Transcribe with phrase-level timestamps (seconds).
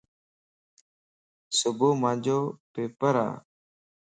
[1.59, 2.39] صبح مانجو
[2.71, 3.27] پيپرا.